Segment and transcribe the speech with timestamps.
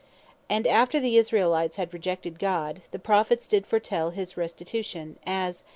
[0.49, 5.59] And after the Israelites had rejected God, the Prophets did foretell his restitution; as (Isaiah
[5.65, 5.69] 24.